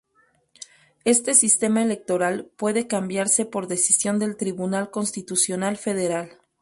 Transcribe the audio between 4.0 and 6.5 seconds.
del Tribunal Constitucional Federal.